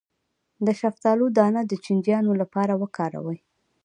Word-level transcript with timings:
د 0.65 0.67
شفتالو 0.81 1.25
دانه 1.37 1.61
د 1.67 1.73
چینجیانو 1.85 2.31
لپاره 2.41 2.73
وکاروئ 2.81 3.39